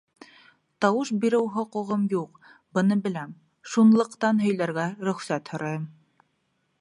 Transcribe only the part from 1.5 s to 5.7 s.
хоҡуғым юҡ, быны беләм, шунлыҡтан һөйләргә рөхсәт